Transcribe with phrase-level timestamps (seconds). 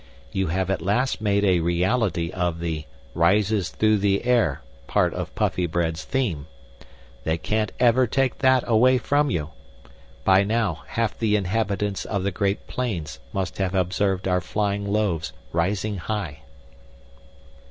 [0.31, 5.35] You have at last made a reality of the 'rises through the air' part of
[5.35, 6.47] Puffybread's theme.
[7.23, 9.51] They can't ever take that away from you.
[10.23, 15.33] By now, half the inhabitants of the Great Plains must have observed our flying loaves
[15.53, 16.39] rising high."